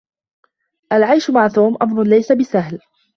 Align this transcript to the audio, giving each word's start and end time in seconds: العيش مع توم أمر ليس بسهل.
العيش 0.91 1.29
مع 1.29 1.47
توم 1.47 1.77
أمر 1.81 2.03
ليس 2.03 2.31
بسهل. 2.31 2.79